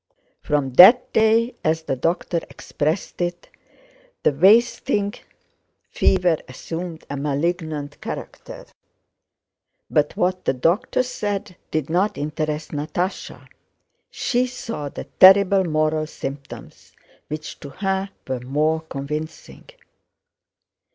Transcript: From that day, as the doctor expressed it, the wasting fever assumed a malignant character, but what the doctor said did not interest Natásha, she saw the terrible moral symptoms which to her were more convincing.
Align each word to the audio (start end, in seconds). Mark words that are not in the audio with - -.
From 0.41 0.73
that 0.73 1.13
day, 1.13 1.53
as 1.63 1.83
the 1.83 1.95
doctor 1.95 2.39
expressed 2.49 3.21
it, 3.21 3.49
the 4.23 4.31
wasting 4.31 5.13
fever 5.91 6.37
assumed 6.47 7.05
a 7.07 7.15
malignant 7.15 8.01
character, 8.01 8.65
but 9.91 10.17
what 10.17 10.45
the 10.45 10.53
doctor 10.53 11.03
said 11.03 11.55
did 11.69 11.87
not 11.87 12.17
interest 12.17 12.71
Natásha, 12.71 13.47
she 14.09 14.47
saw 14.47 14.89
the 14.89 15.03
terrible 15.03 15.63
moral 15.65 16.07
symptoms 16.07 16.93
which 17.27 17.59
to 17.59 17.69
her 17.69 18.09
were 18.27 18.39
more 18.39 18.81
convincing. 18.81 19.69